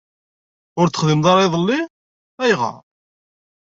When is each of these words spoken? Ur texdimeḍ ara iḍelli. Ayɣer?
Ur 0.79 0.87
texdimeḍ 0.89 1.25
ara 1.31 1.45
iḍelli. 1.47 1.79
Ayɣer? 2.41 2.75